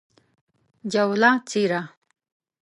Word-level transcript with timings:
جوله: 0.93 1.31
څیره 1.49 1.81